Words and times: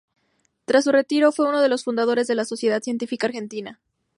Tras 0.65 0.85
su 0.85 0.91
retiro, 0.91 1.31
fue 1.31 1.47
uno 1.47 1.61
de 1.61 1.69
los 1.69 1.83
fundadores 1.83 2.25
de 2.25 2.33
la 2.33 2.43
Sociedad 2.45 2.81
Científica 2.81 3.27
Argentina. 3.27 3.79